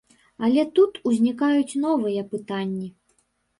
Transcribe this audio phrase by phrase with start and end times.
[0.47, 2.93] Але тут узнікаюць новыя пытанні.